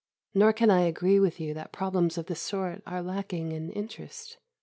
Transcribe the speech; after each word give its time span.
Nor 0.33 0.51
can 0.51 0.71
I 0.71 0.81
agree 0.81 1.19
with 1.19 1.39
you 1.39 1.53
that 1.53 1.71
problems 1.71 2.17
of 2.17 2.25
this 2.25 2.41
sort 2.41 2.81
are 2.87 3.03
lacking 3.03 3.51
in 3.51 3.69
interest. 3.69 4.39